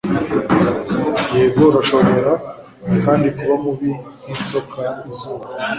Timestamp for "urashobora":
1.69-2.31